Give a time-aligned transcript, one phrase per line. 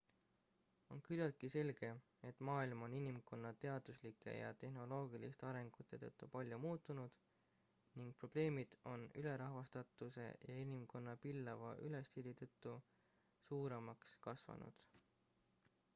[0.93, 1.89] on küllaltki selge
[2.29, 7.19] et maailm on inimkonna teaduslike ja tehnoloogiliste arengute tõttu palju muutunud
[8.01, 12.77] ning probleemid on ülerahvastatuse ja inimkonna pillava elustiili tõttu
[13.51, 14.85] suuremaks kasvanud